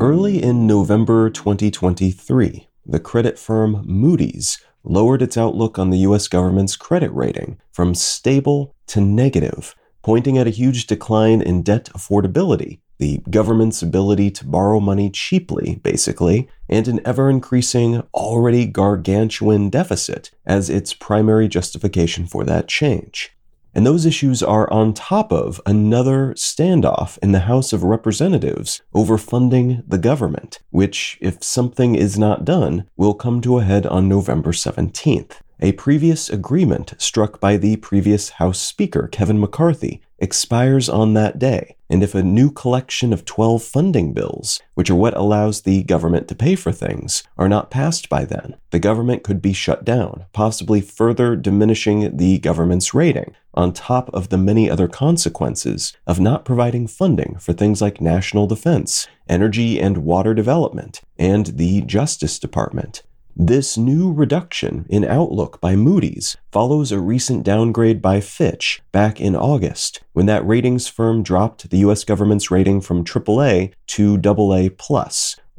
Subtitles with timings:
[0.00, 6.76] Early in November 2023, the credit firm Moody's lowered its outlook on the US government's
[6.76, 13.22] credit rating from stable to negative, pointing at a huge decline in debt affordability, the
[13.30, 20.68] government's ability to borrow money cheaply, basically, and an ever increasing, already gargantuan deficit as
[20.68, 23.32] its primary justification for that change.
[23.74, 29.16] And those issues are on top of another standoff in the House of Representatives over
[29.16, 34.08] funding the government, which, if something is not done, will come to a head on
[34.08, 35.36] November 17th.
[35.60, 41.76] A previous agreement struck by the previous House Speaker, Kevin McCarthy, expires on that day,
[41.90, 46.28] and if a new collection of 12 funding bills, which are what allows the government
[46.28, 50.26] to pay for things, are not passed by then, the government could be shut down,
[50.32, 56.44] possibly further diminishing the government's rating, on top of the many other consequences of not
[56.44, 63.02] providing funding for things like national defense, energy and water development, and the Justice Department.
[63.40, 69.36] This new reduction in outlook by Moody's follows a recent downgrade by Fitch back in
[69.36, 74.70] August, when that ratings firm dropped the US government's rating from AAA to AA+,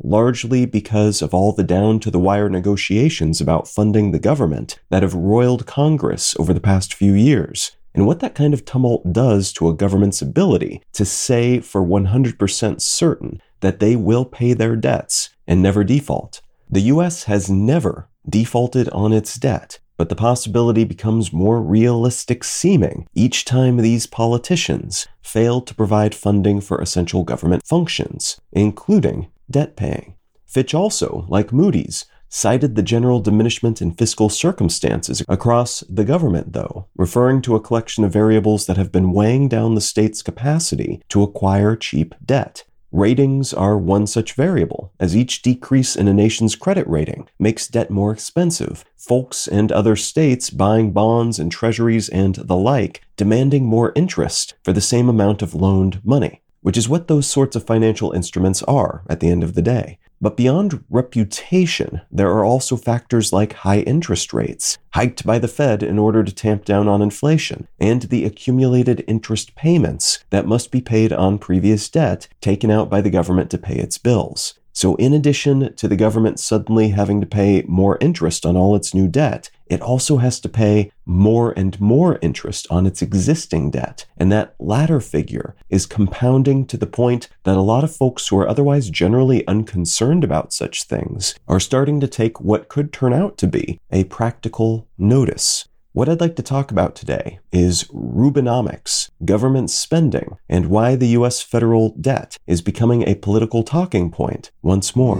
[0.04, 5.02] largely because of all the down to the wire negotiations about funding the government that
[5.02, 7.78] have roiled Congress over the past few years.
[7.96, 12.82] And what that kind of tumult does to a government's ability to say for 100%
[12.82, 16.42] certain that they will pay their debts and never default.
[16.72, 23.08] The US has never defaulted on its debt, but the possibility becomes more realistic seeming
[23.16, 30.14] each time these politicians fail to provide funding for essential government functions, including debt paying.
[30.46, 36.86] Fitch also, like Moody's, cited the general diminishment in fiscal circumstances across the government, though,
[36.96, 41.24] referring to a collection of variables that have been weighing down the state's capacity to
[41.24, 42.64] acquire cheap debt.
[42.92, 47.92] Ratings are one such variable, as each decrease in a nation's credit rating makes debt
[47.92, 53.94] more expensive, folks and other states buying bonds and treasuries and the like demanding more
[53.96, 58.12] interest for the same amount of loaned money, which is what those sorts of financial
[58.12, 60.00] instruments are at the end of the day.
[60.22, 65.82] But beyond reputation, there are also factors like high interest rates, hiked by the Fed
[65.82, 70.82] in order to tamp down on inflation, and the accumulated interest payments that must be
[70.82, 74.56] paid on previous debt taken out by the government to pay its bills.
[74.74, 78.94] So, in addition to the government suddenly having to pay more interest on all its
[78.94, 84.06] new debt, it also has to pay more and more interest on its existing debt.
[84.18, 88.38] And that latter figure is compounding to the point that a lot of folks who
[88.40, 93.38] are otherwise generally unconcerned about such things are starting to take what could turn out
[93.38, 95.68] to be a practical notice.
[95.92, 101.42] What I'd like to talk about today is Rubinomics, government spending, and why the US
[101.42, 105.18] federal debt is becoming a political talking point once more.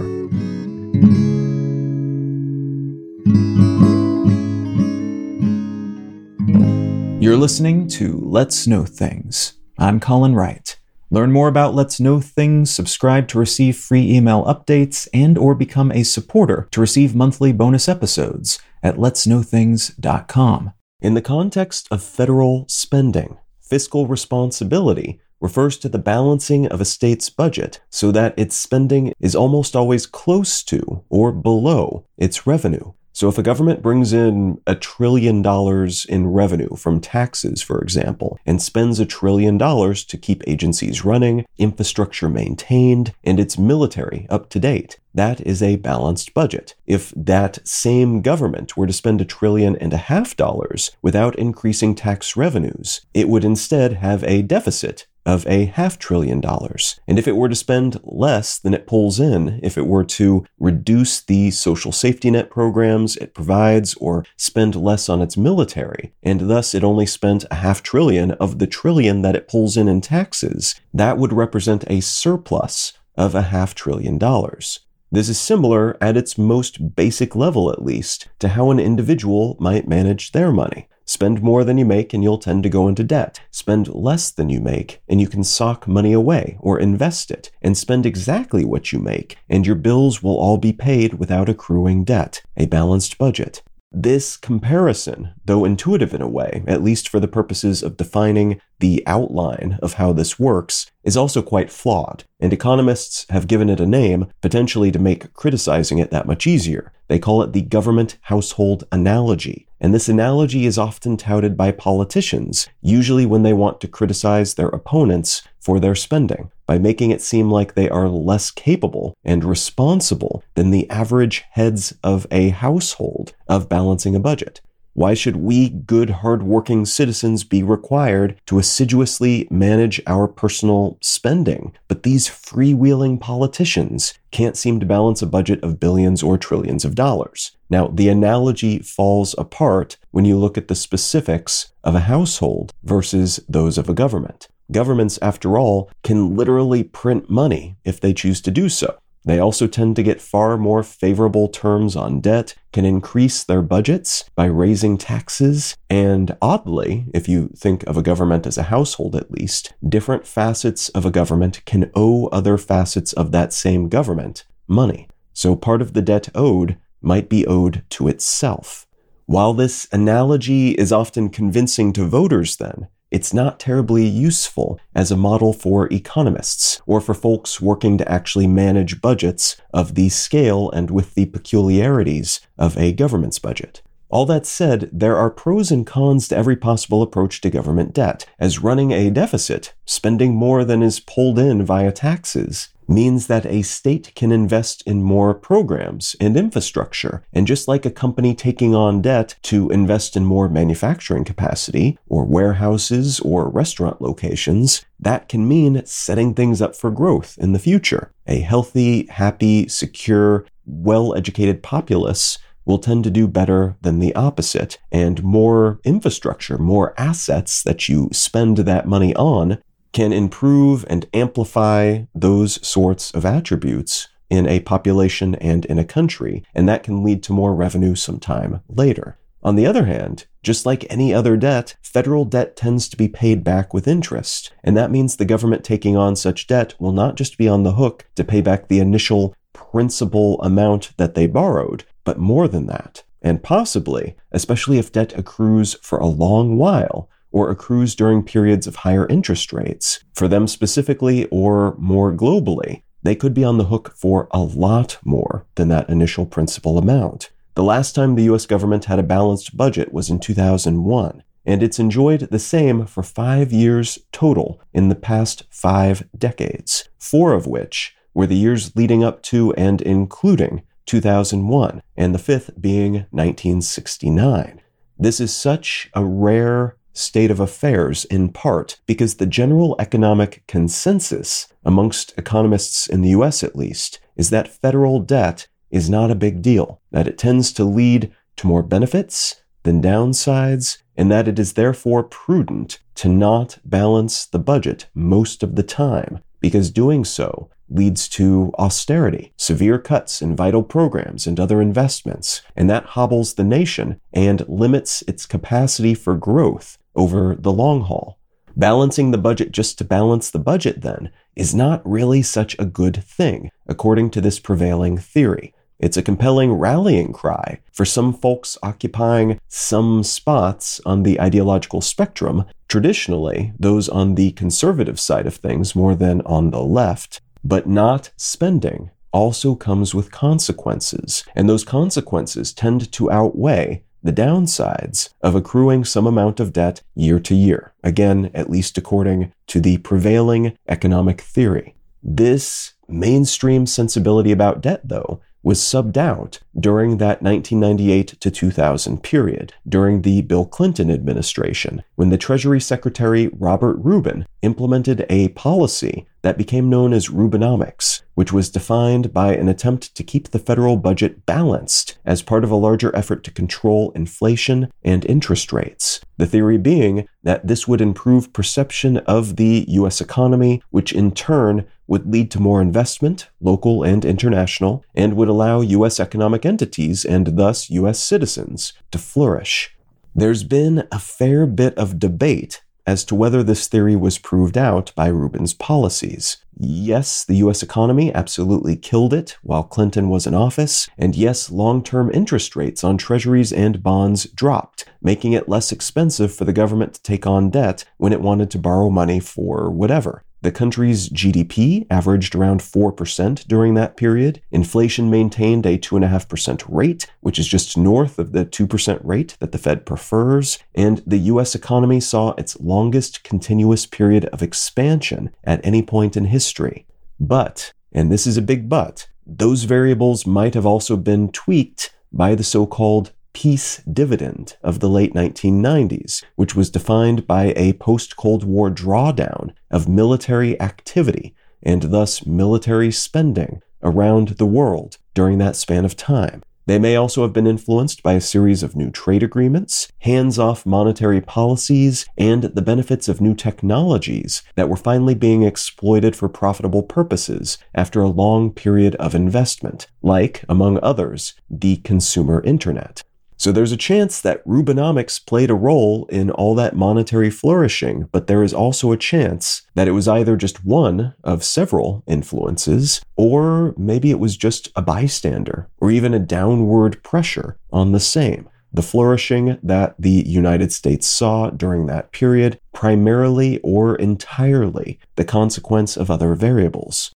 [7.30, 9.52] You're listening to Let's Know Things.
[9.78, 10.76] I'm Colin Wright.
[11.12, 15.92] Learn more about Let's Know Things, subscribe to receive free email updates, and or become
[15.92, 20.72] a supporter to receive monthly bonus episodes at letsknowthings.com.
[21.00, 27.30] In the context of federal spending, fiscal responsibility refers to the balancing of a state's
[27.30, 32.92] budget so that its spending is almost always close to or below its revenue.
[33.20, 38.38] So if a government brings in a trillion dollars in revenue from taxes, for example,
[38.46, 44.48] and spends a trillion dollars to keep agencies running, infrastructure maintained, and its military up
[44.48, 46.74] to date, that is a balanced budget.
[46.86, 51.94] If that same government were to spend a trillion and a half dollars without increasing
[51.94, 57.00] tax revenues, it would instead have a deficit of a half trillion dollars.
[57.06, 60.44] And if it were to spend less than it pulls in, if it were to
[60.58, 66.50] reduce the social safety net programs it provides or spend less on its military, and
[66.50, 70.00] thus it only spent a half trillion of the trillion that it pulls in in
[70.00, 74.80] taxes, that would represent a surplus of a half trillion dollars.
[75.12, 79.88] This is similar, at its most basic level at least, to how an individual might
[79.88, 80.88] manage their money.
[81.10, 83.40] Spend more than you make and you'll tend to go into debt.
[83.50, 87.76] Spend less than you make and you can sock money away or invest it and
[87.76, 92.42] spend exactly what you make and your bills will all be paid without accruing debt.
[92.56, 93.60] A balanced budget.
[93.90, 99.02] This comparison, though intuitive in a way, at least for the purposes of defining the
[99.04, 103.86] outline of how this works, is also quite flawed, and economists have given it a
[103.86, 106.92] name potentially to make criticizing it that much easier.
[107.08, 112.68] They call it the government household analogy, and this analogy is often touted by politicians,
[112.80, 117.50] usually when they want to criticize their opponents for their spending, by making it seem
[117.50, 123.68] like they are less capable and responsible than the average heads of a household of
[123.68, 124.60] balancing a budget.
[124.92, 131.72] Why should we good, hardworking citizens be required to assiduously manage our personal spending?
[131.88, 136.94] But these freewheeling politicians can't seem to balance a budget of billions or trillions of
[136.94, 137.52] dollars.
[137.68, 143.40] Now, the analogy falls apart when you look at the specifics of a household versus
[143.48, 144.48] those of a government.
[144.72, 148.98] Governments, after all, can literally print money if they choose to do so.
[149.24, 154.24] They also tend to get far more favorable terms on debt, can increase their budgets
[154.34, 159.30] by raising taxes, and oddly, if you think of a government as a household at
[159.30, 165.08] least, different facets of a government can owe other facets of that same government money.
[165.32, 168.86] So part of the debt owed might be owed to itself.
[169.26, 175.16] While this analogy is often convincing to voters, then, it's not terribly useful as a
[175.16, 180.90] model for economists or for folks working to actually manage budgets of the scale and
[180.90, 183.82] with the peculiarities of a government's budget.
[184.10, 188.26] All that said, there are pros and cons to every possible approach to government debt,
[188.40, 193.62] as running a deficit, spending more than is pulled in via taxes, means that a
[193.62, 197.22] state can invest in more programs and infrastructure.
[197.32, 202.24] And just like a company taking on debt to invest in more manufacturing capacity, or
[202.24, 208.12] warehouses, or restaurant locations, that can mean setting things up for growth in the future.
[208.26, 214.78] A healthy, happy, secure, well educated populace will tend to do better than the opposite.
[214.92, 222.02] And more infrastructure, more assets that you spend that money on can improve and amplify
[222.14, 227.22] those sorts of attributes in a population and in a country, and that can lead
[227.24, 229.18] to more revenue sometime later.
[229.42, 233.42] On the other hand, just like any other debt, federal debt tends to be paid
[233.42, 237.38] back with interest, and that means the government taking on such debt will not just
[237.38, 242.18] be on the hook to pay back the initial principal amount that they borrowed, but
[242.18, 243.02] more than that.
[243.22, 248.76] And possibly, especially if debt accrues for a long while, or accrues during periods of
[248.76, 250.02] higher interest rates.
[250.14, 254.98] For them specifically or more globally, they could be on the hook for a lot
[255.04, 257.30] more than that initial principal amount.
[257.54, 261.78] The last time the US government had a balanced budget was in 2001, and it's
[261.78, 267.94] enjoyed the same for five years total in the past five decades, four of which
[268.14, 274.60] were the years leading up to and including 2001, and the fifth being 1969.
[274.98, 281.48] This is such a rare state of affairs in part because the general economic consensus
[281.64, 286.42] amongst economists in the US at least is that federal debt is not a big
[286.42, 291.52] deal, that it tends to lead to more benefits than downsides, and that it is
[291.52, 298.08] therefore prudent to not balance the budget most of the time, because doing so leads
[298.08, 304.00] to austerity, severe cuts in vital programs and other investments, and that hobbles the nation
[304.12, 308.18] and limits its capacity for growth over the long haul.
[308.56, 313.02] Balancing the budget just to balance the budget, then, is not really such a good
[313.04, 315.54] thing, according to this prevailing theory.
[315.78, 322.44] It's a compelling rallying cry for some folks occupying some spots on the ideological spectrum,
[322.68, 328.10] traditionally those on the conservative side of things more than on the left, but not
[328.18, 335.84] spending also comes with consequences, and those consequences tend to outweigh the downsides of accruing
[335.84, 337.72] some amount of debt year to year.
[337.82, 341.74] Again, at least according to the prevailing economic theory.
[342.02, 349.54] This mainstream sensibility about debt, though, was subbed out during that 1998 to 2000 period,
[349.66, 356.38] during the Bill Clinton administration, when the Treasury Secretary Robert Rubin implemented a policy that
[356.38, 361.24] became known as Rubinomics, which was defined by an attempt to keep the federal budget
[361.26, 366.00] balanced as part of a larger effort to control inflation and interest rates.
[366.18, 371.66] The theory being that this would improve perception of the US economy, which in turn
[371.86, 377.38] would lead to more investment, local and international, and would allow US economic entities and
[377.38, 379.76] thus US citizens to flourish.
[380.14, 384.92] There's been a fair bit of debate as to whether this theory was proved out
[384.94, 386.38] by Rubin's policies.
[386.58, 391.82] Yes, the US economy absolutely killed it while Clinton was in office, and yes, long
[391.82, 396.94] term interest rates on treasuries and bonds dropped, making it less expensive for the government
[396.94, 400.24] to take on debt when it wanted to borrow money for whatever.
[400.42, 404.40] The country's GDP averaged around 4% during that period.
[404.50, 409.58] Inflation maintained a 2.5% rate, which is just north of the 2% rate that the
[409.58, 410.58] Fed prefers.
[410.74, 416.26] And the US economy saw its longest continuous period of expansion at any point in
[416.26, 416.86] history.
[417.18, 422.34] But, and this is a big but, those variables might have also been tweaked by
[422.34, 428.16] the so called peace dividend of the late 1990s, which was defined by a post
[428.16, 435.56] Cold War drawdown of military activity and thus military spending around the world during that
[435.56, 436.42] span of time.
[436.66, 440.64] They may also have been influenced by a series of new trade agreements, hands off
[440.64, 446.84] monetary policies, and the benefits of new technologies that were finally being exploited for profitable
[446.84, 453.02] purposes after a long period of investment, like, among others, the consumer internet.
[453.40, 458.26] So there's a chance that Rubinomics played a role in all that monetary flourishing, but
[458.26, 463.74] there is also a chance that it was either just one of several influences, or
[463.78, 468.46] maybe it was just a bystander, or even a downward pressure on the same.
[468.74, 475.96] The flourishing that the United States saw during that period, primarily or entirely the consequence
[475.96, 477.10] of other variables.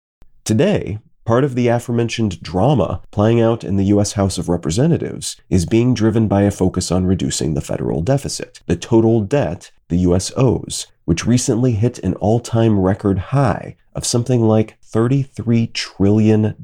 [0.45, 0.99] Today,
[1.31, 4.15] Part of the aforementioned drama playing out in the U.S.
[4.15, 8.75] House of Representatives is being driven by a focus on reducing the federal deficit, the
[8.75, 10.33] total debt the U.S.
[10.37, 16.57] owes, which recently hit an all time record high of something like $33 trillion,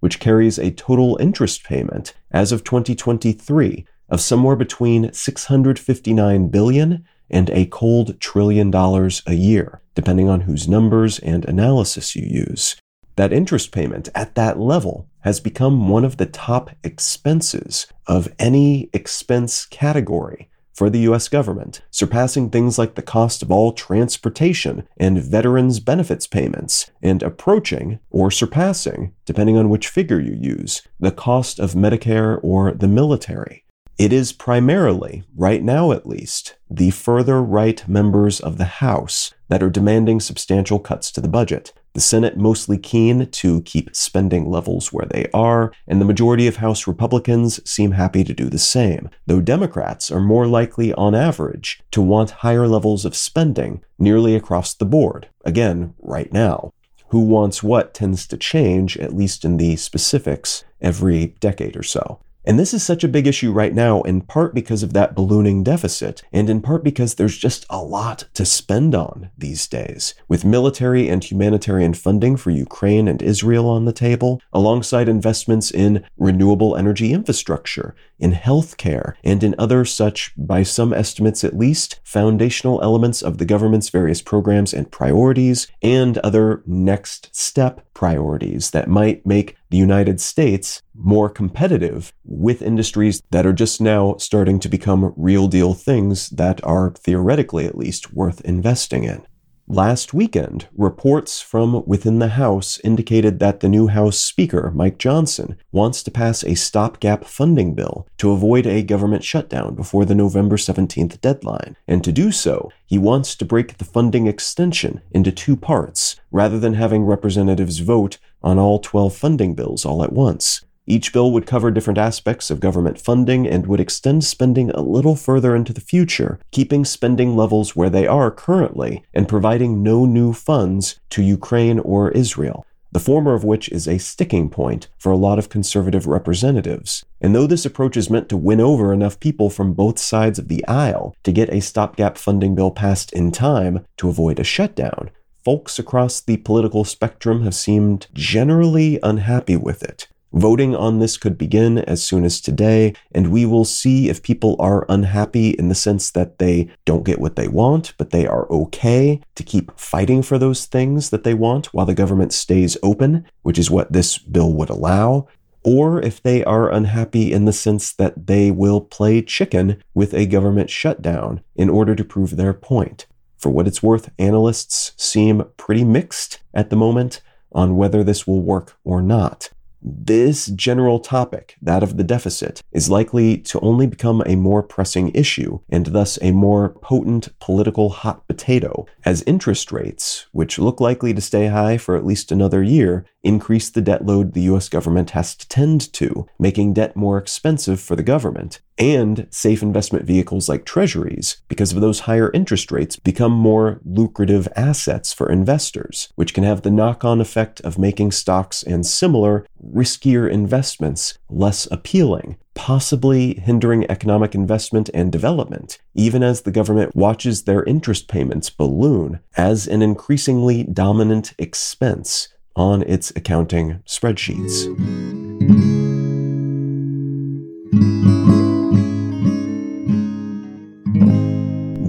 [0.00, 7.50] which carries a total interest payment as of 2023 of somewhere between 659 billion and
[7.50, 12.74] a cold trillion dollars a year, depending on whose numbers and analysis you use
[13.16, 18.88] that interest payment at that level has become one of the top expenses of any
[18.92, 25.18] expense category for the US government, surpassing things like the cost of all transportation and
[25.18, 31.58] veterans benefits payments, and approaching or surpassing, depending on which figure you use, the cost
[31.58, 33.64] of Medicare or the military.
[33.98, 39.62] It is primarily, right now at least, the further right members of the House that
[39.62, 41.72] are demanding substantial cuts to the budget.
[41.96, 46.56] The Senate mostly keen to keep spending levels where they are, and the majority of
[46.56, 51.80] House Republicans seem happy to do the same, though Democrats are more likely, on average,
[51.92, 55.30] to want higher levels of spending nearly across the board.
[55.46, 56.70] Again, right now.
[57.08, 62.20] Who wants what tends to change, at least in the specifics, every decade or so.
[62.46, 65.64] And this is such a big issue right now, in part because of that ballooning
[65.64, 70.14] deficit, and in part because there's just a lot to spend on these days.
[70.28, 76.04] With military and humanitarian funding for Ukraine and Israel on the table, alongside investments in
[76.16, 82.82] renewable energy infrastructure, in healthcare, and in other such, by some estimates at least, foundational
[82.82, 89.24] elements of the government's various programs and priorities, and other next step priorities that might
[89.26, 95.12] make the United States more competitive with industries that are just now starting to become
[95.16, 99.26] real deal things that are theoretically at least worth investing in.
[99.68, 105.58] Last weekend, reports from within the House indicated that the new House Speaker, Mike Johnson,
[105.72, 110.56] wants to pass a stopgap funding bill to avoid a government shutdown before the November
[110.56, 111.76] 17th deadline.
[111.88, 116.60] And to do so, he wants to break the funding extension into two parts, rather
[116.60, 120.64] than having representatives vote on all 12 funding bills all at once.
[120.88, 125.16] Each bill would cover different aspects of government funding and would extend spending a little
[125.16, 130.32] further into the future, keeping spending levels where they are currently and providing no new
[130.32, 132.64] funds to Ukraine or Israel.
[132.92, 137.04] The former of which is a sticking point for a lot of conservative representatives.
[137.20, 140.46] And though this approach is meant to win over enough people from both sides of
[140.46, 145.10] the aisle to get a stopgap funding bill passed in time to avoid a shutdown,
[145.44, 150.06] folks across the political spectrum have seemed generally unhappy with it.
[150.36, 154.54] Voting on this could begin as soon as today, and we will see if people
[154.58, 158.46] are unhappy in the sense that they don't get what they want, but they are
[158.50, 163.24] okay to keep fighting for those things that they want while the government stays open,
[163.44, 165.26] which is what this bill would allow,
[165.64, 170.26] or if they are unhappy in the sense that they will play chicken with a
[170.26, 173.06] government shutdown in order to prove their point.
[173.38, 178.42] For what it's worth, analysts seem pretty mixed at the moment on whether this will
[178.42, 179.48] work or not.
[179.86, 185.10] This general topic, that of the deficit, is likely to only become a more pressing
[185.14, 191.14] issue and thus a more potent political hot potato as interest rates, which look likely
[191.14, 195.10] to stay high for at least another year, increase the debt load the US government
[195.10, 200.48] has to tend to, making debt more expensive for the government, and safe investment vehicles
[200.48, 206.34] like treasuries, because of those higher interest rates, become more lucrative assets for investors, which
[206.34, 212.36] can have the knock on effect of making stocks and similar riskier investments less appealing,
[212.54, 219.18] possibly hindering economic investment and development, even as the government watches their interest payments balloon
[219.36, 224.66] as an increasingly dominant expense on its accounting spreadsheets.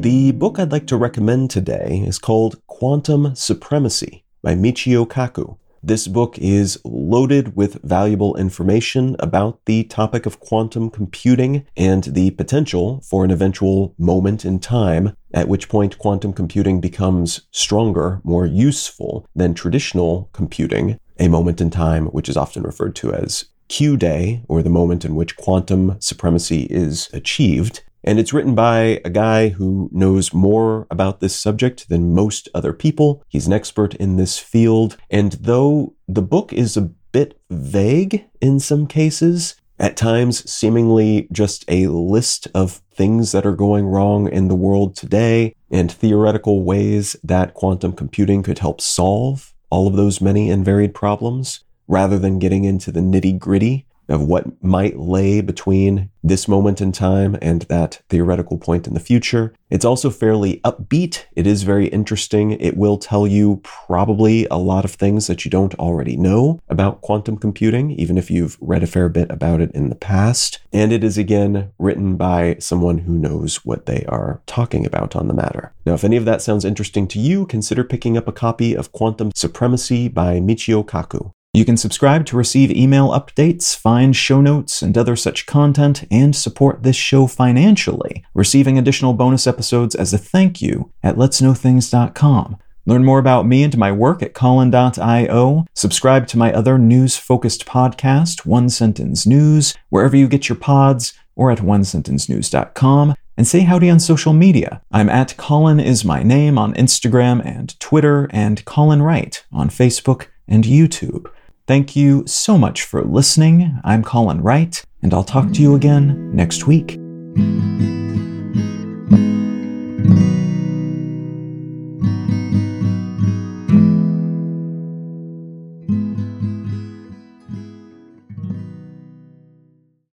[0.01, 5.57] The book I'd like to recommend today is called Quantum Supremacy by Michio Kaku.
[5.83, 12.31] This book is loaded with valuable information about the topic of quantum computing and the
[12.31, 18.45] potential for an eventual moment in time at which point quantum computing becomes stronger, more
[18.45, 23.97] useful than traditional computing, a moment in time which is often referred to as Q
[23.97, 27.83] day, or the moment in which quantum supremacy is achieved.
[28.03, 32.73] And it's written by a guy who knows more about this subject than most other
[32.73, 33.23] people.
[33.27, 34.97] He's an expert in this field.
[35.09, 41.63] And though the book is a bit vague in some cases, at times seemingly just
[41.67, 47.15] a list of things that are going wrong in the world today and theoretical ways
[47.23, 52.39] that quantum computing could help solve all of those many and varied problems, rather than
[52.39, 57.63] getting into the nitty gritty of what might lay between this moment in time and
[57.63, 59.53] that theoretical point in the future.
[59.69, 61.25] It's also fairly upbeat.
[61.35, 62.51] It is very interesting.
[62.51, 67.01] It will tell you probably a lot of things that you don't already know about
[67.01, 70.59] quantum computing, even if you've read a fair bit about it in the past.
[70.71, 75.27] And it is again written by someone who knows what they are talking about on
[75.27, 75.73] the matter.
[75.85, 78.91] Now, if any of that sounds interesting to you, consider picking up a copy of
[78.91, 81.31] Quantum Supremacy by Michio Kaku.
[81.57, 86.35] You can subscribe to receive email updates, find show notes, and other such content, and
[86.35, 92.57] support this show financially, receiving additional bonus episodes as a thank you at letsknowthings.com.
[92.85, 95.65] Learn more about me and my work at Colin.io.
[95.73, 101.15] Subscribe to my other news focused podcast, One Sentence News, wherever you get your pods,
[101.35, 103.15] or at onesentencenews.com.
[103.35, 104.83] And say howdy on social media.
[104.91, 110.27] I'm at Colin is my name on Instagram and Twitter, and Colin Wright on Facebook
[110.47, 111.31] and YouTube.
[111.67, 113.81] Thank you so much for listening.
[113.83, 116.97] I'm Colin Wright, and I'll talk to you again next week.